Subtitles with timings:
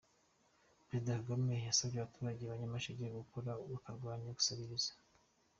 [0.87, 4.91] Perezida Kagame yasabye abaturage ba Nyamasheke gukora bakarwanya gusabiriza